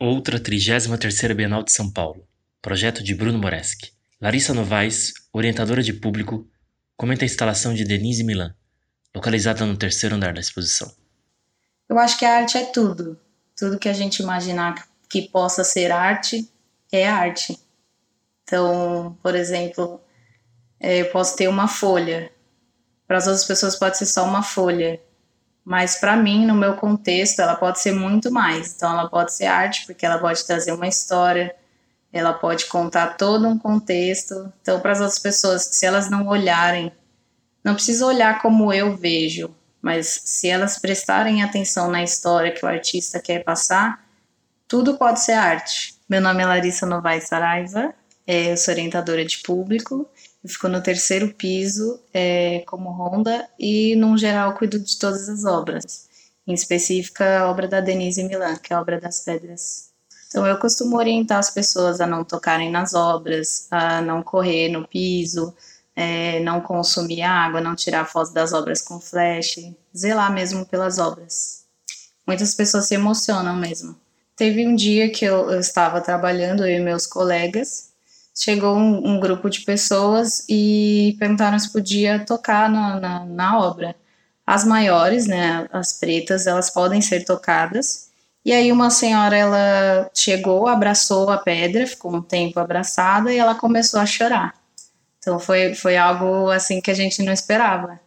Outra 0.00 0.38
33ª 0.38 1.34
Bienal 1.34 1.64
de 1.64 1.72
São 1.72 1.90
Paulo. 1.90 2.24
Projeto 2.62 3.02
de 3.02 3.16
Bruno 3.16 3.36
Moreski. 3.36 3.90
Larissa 4.20 4.54
Novaes, 4.54 5.12
orientadora 5.32 5.82
de 5.82 5.92
público, 5.92 6.48
comenta 6.96 7.24
a 7.24 7.26
instalação 7.26 7.74
de 7.74 7.84
Denise 7.84 8.22
Milan, 8.22 8.54
localizada 9.12 9.66
no 9.66 9.76
terceiro 9.76 10.14
andar 10.14 10.32
da 10.32 10.40
exposição. 10.40 10.88
Eu 11.88 11.98
acho 11.98 12.16
que 12.16 12.24
a 12.24 12.36
arte 12.36 12.56
é 12.56 12.66
tudo. 12.66 13.18
Tudo 13.56 13.76
que 13.76 13.88
a 13.88 13.92
gente 13.92 14.22
imaginar 14.22 14.86
que 15.10 15.22
possa 15.22 15.64
ser 15.64 15.90
arte 15.90 16.48
é 16.92 17.08
arte. 17.08 17.58
Então, 18.44 19.18
por 19.20 19.34
exemplo, 19.34 20.00
é, 20.78 20.98
eu 20.98 21.10
posso 21.10 21.34
ter 21.34 21.48
uma 21.48 21.66
folha. 21.66 22.30
Para 23.04 23.16
as 23.18 23.26
outras 23.26 23.44
pessoas 23.44 23.74
pode 23.74 23.98
ser 23.98 24.06
só 24.06 24.24
uma 24.24 24.44
folha. 24.44 25.00
Mas 25.68 25.96
para 25.96 26.16
mim, 26.16 26.46
no 26.46 26.54
meu 26.54 26.76
contexto, 26.76 27.40
ela 27.40 27.54
pode 27.54 27.78
ser 27.78 27.92
muito 27.92 28.32
mais. 28.32 28.72
Então, 28.74 28.90
ela 28.90 29.06
pode 29.06 29.34
ser 29.34 29.44
arte, 29.44 29.84
porque 29.84 30.06
ela 30.06 30.16
pode 30.18 30.42
trazer 30.46 30.72
uma 30.72 30.88
história, 30.88 31.54
ela 32.10 32.32
pode 32.32 32.64
contar 32.68 33.18
todo 33.18 33.46
um 33.46 33.58
contexto. 33.58 34.50
Então, 34.62 34.80
para 34.80 34.92
as 34.92 35.00
outras 35.00 35.18
pessoas, 35.18 35.62
se 35.64 35.84
elas 35.84 36.08
não 36.08 36.26
olharem, 36.26 36.90
não 37.62 37.74
precisa 37.74 38.06
olhar 38.06 38.40
como 38.40 38.72
eu 38.72 38.96
vejo, 38.96 39.54
mas 39.82 40.22
se 40.24 40.48
elas 40.48 40.78
prestarem 40.78 41.42
atenção 41.42 41.90
na 41.90 42.02
história 42.02 42.50
que 42.50 42.64
o 42.64 42.68
artista 42.68 43.20
quer 43.20 43.44
passar, 43.44 44.02
tudo 44.66 44.96
pode 44.96 45.20
ser 45.20 45.32
arte. 45.32 45.96
Meu 46.08 46.22
nome 46.22 46.42
é 46.42 46.46
Larissa 46.46 46.86
Novaes 46.86 47.28
Saraiva, 47.28 47.92
é, 48.28 48.52
eu 48.52 48.56
sou 48.58 48.74
orientadora 48.74 49.24
de 49.24 49.38
público, 49.38 50.06
eu 50.44 50.50
fico 50.50 50.68
no 50.68 50.82
terceiro 50.82 51.32
piso 51.32 51.98
é, 52.12 52.62
como 52.66 52.90
Ronda 52.90 53.48
e, 53.58 53.96
num 53.96 54.18
geral, 54.18 54.52
cuido 54.52 54.78
de 54.78 54.98
todas 54.98 55.30
as 55.30 55.46
obras. 55.46 56.06
Em 56.46 56.52
específica, 56.52 57.40
a 57.40 57.50
obra 57.50 57.66
da 57.66 57.80
Denise 57.80 58.22
Milan, 58.22 58.56
que 58.56 58.70
é 58.70 58.76
a 58.76 58.82
obra 58.82 59.00
das 59.00 59.24
pedras. 59.24 59.88
Então, 60.28 60.46
eu 60.46 60.58
costumo 60.58 60.98
orientar 60.98 61.38
as 61.38 61.48
pessoas 61.48 62.02
a 62.02 62.06
não 62.06 62.22
tocarem 62.22 62.70
nas 62.70 62.92
obras, 62.92 63.66
a 63.70 64.02
não 64.02 64.22
correr 64.22 64.68
no 64.68 64.86
piso, 64.86 65.54
é, 65.96 66.38
não 66.40 66.60
consumir 66.60 67.22
água, 67.22 67.62
não 67.62 67.74
tirar 67.74 68.04
foto 68.04 68.34
das 68.34 68.52
obras 68.52 68.82
com 68.82 69.00
flash, 69.00 69.56
zelar 69.96 70.30
mesmo 70.30 70.66
pelas 70.66 70.98
obras. 70.98 71.64
Muitas 72.26 72.54
pessoas 72.54 72.88
se 72.88 72.94
emocionam 72.94 73.56
mesmo. 73.56 73.96
Teve 74.36 74.66
um 74.66 74.76
dia 74.76 75.10
que 75.10 75.24
eu, 75.24 75.50
eu 75.50 75.58
estava 75.58 75.98
trabalhando, 76.02 76.66
eu 76.66 76.78
e 76.78 76.80
meus 76.80 77.06
colegas, 77.06 77.87
chegou 78.38 78.76
um, 78.76 79.14
um, 79.14 79.20
grupo 79.20 79.50
de 79.50 79.62
pessoas 79.62 80.44
e 80.48 81.16
perguntaram 81.18 81.58
se 81.58 81.72
podia 81.72 82.24
tocar 82.24 82.70
na, 82.70 83.00
na, 83.00 83.24
na 83.24 83.58
obra. 83.58 83.96
As 84.46 84.64
maiores, 84.64 85.26
né, 85.26 85.68
as 85.72 85.92
pretas, 85.92 86.46
elas 86.46 86.70
podem 86.70 87.02
ser 87.02 87.24
tocadas. 87.24 88.08
E 88.44 88.52
aí 88.52 88.70
uma 88.72 88.90
senhora, 88.90 89.36
ela 89.36 90.10
chegou, 90.14 90.68
abraçou 90.68 91.28
a 91.30 91.38
pedra, 91.38 91.86
ficou 91.86 92.14
um 92.14 92.22
tempo 92.22 92.60
abraçada 92.60 93.32
e 93.32 93.38
ela 93.38 93.54
começou 93.54 94.00
a 94.00 94.06
chorar. 94.06 94.54
Então 95.18 95.38
foi, 95.38 95.74
foi 95.74 95.96
algo 95.96 96.48
assim 96.50 96.80
que 96.80 96.90
a 96.90 96.94
gente 96.94 97.22
não 97.22 97.32
esperava. 97.32 98.00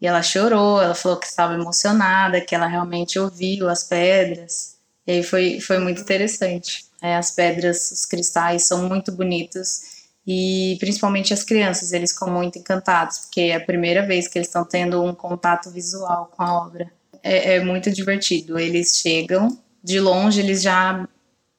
E 0.00 0.06
ela 0.06 0.22
chorou, 0.22 0.80
ela 0.80 0.94
falou 0.94 1.18
que 1.18 1.26
estava 1.26 1.54
emocionada, 1.54 2.40
que 2.40 2.54
ela 2.54 2.66
realmente 2.66 3.18
ouviu 3.18 3.68
as 3.68 3.84
pedras. 3.84 4.76
E 5.06 5.12
aí 5.12 5.22
foi, 5.22 5.60
foi 5.60 5.78
muito 5.78 6.00
interessante. 6.00 6.84
É, 7.02 7.16
as 7.16 7.32
pedras, 7.32 7.90
os 7.90 8.06
cristais 8.06 8.64
são 8.64 8.88
muito 8.88 9.10
bonitos 9.10 9.92
e 10.26 10.76
principalmente 10.78 11.34
as 11.34 11.42
crianças, 11.42 11.92
eles 11.92 12.12
ficam 12.12 12.30
muito 12.30 12.58
encantados, 12.58 13.18
porque 13.18 13.40
é 13.40 13.56
a 13.56 13.60
primeira 13.60 14.06
vez 14.06 14.28
que 14.28 14.38
eles 14.38 14.46
estão 14.46 14.64
tendo 14.64 15.02
um 15.02 15.14
contato 15.14 15.70
visual 15.70 16.30
com 16.36 16.42
a 16.42 16.64
obra. 16.64 16.90
É, 17.22 17.56
é 17.56 17.60
muito 17.64 17.90
divertido. 17.90 18.58
Eles 18.58 18.98
chegam, 18.98 19.58
de 19.82 19.98
longe 19.98 20.40
eles 20.40 20.62
já, 20.62 21.08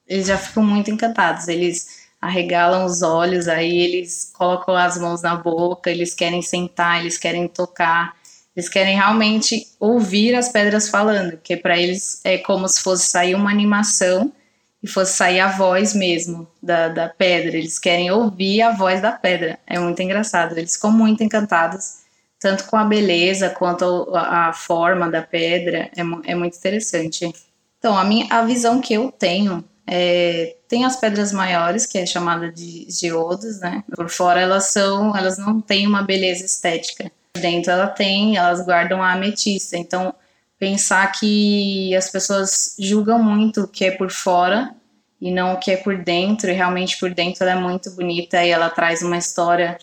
eles 0.08 0.28
já 0.28 0.38
ficam 0.38 0.64
muito 0.64 0.90
encantados. 0.90 1.50
Eles 1.50 2.04
arregalam 2.22 2.86
os 2.86 3.02
olhos, 3.02 3.50
aí 3.50 3.78
eles 3.80 4.32
colocam 4.34 4.78
as 4.78 4.98
mãos 4.98 5.22
na 5.22 5.36
boca, 5.36 5.92
eles 5.92 6.14
querem 6.14 6.42
sentar, 6.42 7.02
eles 7.02 7.18
querem 7.18 7.50
tocar, 7.50 8.16
eles 8.56 8.70
querem 8.70 8.96
realmente 8.96 9.68
ouvir 9.78 10.36
as 10.36 10.48
pedras 10.48 10.88
falando, 10.88 11.32
porque 11.32 11.58
para 11.58 11.78
eles 11.78 12.22
é 12.24 12.38
como 12.38 12.66
se 12.70 12.82
fosse 12.82 13.08
sair 13.08 13.36
uma 13.36 13.52
animação 13.52 14.32
e 14.84 14.88
fosse 14.88 15.14
sair 15.14 15.40
a 15.40 15.48
voz 15.48 15.94
mesmo 15.94 16.46
da, 16.62 16.90
da 16.90 17.08
pedra. 17.08 17.58
Eles 17.58 17.80
querem 17.80 18.12
ouvir 18.12 18.62
a 18.62 18.74
voz 18.74 19.02
da 19.02 19.14
pedra. 19.14 19.58
É 19.66 19.80
muito 19.80 20.02
engraçado. 20.02 20.58
Eles 20.58 20.76
ficam 20.76 20.92
muito 20.92 21.24
encantados, 21.24 22.00
tanto 22.38 22.66
com 22.66 22.76
a 22.76 22.84
beleza 22.84 23.50
quanto 23.50 24.12
a, 24.14 24.50
a 24.50 24.54
forma 24.54 25.10
da 25.10 25.22
pedra. 25.22 25.90
É, 25.96 26.32
é 26.32 26.36
muito 26.36 26.58
interessante. 26.58 27.34
Então, 27.80 27.98
a, 27.98 28.04
minha, 28.04 28.28
a 28.30 28.44
visão 28.44 28.82
que 28.82 28.94
eu 28.94 29.10
tenho 29.10 29.64
é, 29.88 30.58
tem 30.68 30.84
as 30.84 30.98
pedras 30.98 31.32
maiores, 31.32 31.86
que 31.86 31.98
é 31.98 32.06
chamada 32.06 32.52
de 32.52 32.86
geodas, 32.90 33.62
né? 33.62 33.84
Por 33.96 34.10
fora 34.10 34.42
elas 34.42 34.66
são, 34.66 35.16
elas 35.16 35.38
não 35.38 35.62
têm 35.62 35.88
uma 35.88 36.02
beleza 36.02 36.44
estética. 36.44 37.10
Dentro 37.38 37.72
ela 37.72 37.88
tem, 37.88 38.36
elas 38.36 38.66
guardam 38.66 39.02
a 39.02 39.14
ametista. 39.14 39.78
Então, 39.78 40.14
pensar 40.64 41.12
que 41.12 41.94
as 41.94 42.10
pessoas 42.10 42.74
julgam 42.80 43.22
muito 43.22 43.64
o 43.64 43.68
que 43.68 43.84
é 43.84 43.92
por 43.92 44.10
fora 44.10 44.74
e 45.20 45.30
não 45.30 45.56
o 45.56 45.60
que 45.60 45.72
é 45.72 45.76
por 45.76 45.98
dentro, 46.02 46.50
e 46.50 46.54
realmente 46.54 46.98
por 46.98 47.14
dentro 47.14 47.44
ela 47.44 47.60
é 47.60 47.62
muito 47.62 47.92
bonita 47.92 48.42
e 48.42 48.50
ela 48.50 48.70
traz 48.70 49.02
uma 49.02 49.18
história 49.18 49.78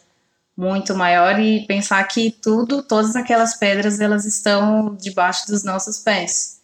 muito 0.57 0.95
maior 0.95 1.39
e 1.39 1.67
pensar 1.67 2.03
que 2.05 2.31
tudo, 2.31 2.83
todas 2.83 3.15
aquelas 3.15 3.59
pedras, 3.59 4.01
elas 4.01 4.25
estão 4.25 4.97
debaixo 4.97 5.47
dos 5.49 5.63
nossos 5.63 5.99
pés 5.99 6.60